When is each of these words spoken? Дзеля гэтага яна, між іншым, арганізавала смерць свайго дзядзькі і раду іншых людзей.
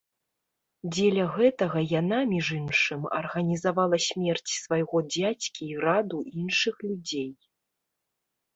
Дзеля 0.93 1.25
гэтага 1.35 1.83
яна, 2.01 2.19
між 2.31 2.47
іншым, 2.59 3.05
арганізавала 3.19 4.01
смерць 4.07 4.51
свайго 4.63 4.97
дзядзькі 5.13 5.61
і 5.77 5.79
раду 5.87 6.17
іншых 6.45 6.75
людзей. 6.91 7.31